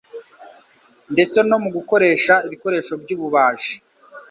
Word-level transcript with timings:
ndetse 1.13 1.37
no 1.49 1.57
mu 1.63 1.69
gukoresha 1.75 2.33
ibikoreshoby'ububaji. 2.45 3.73